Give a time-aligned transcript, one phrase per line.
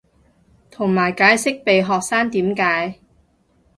[0.71, 2.99] 同埋解釋被學生點解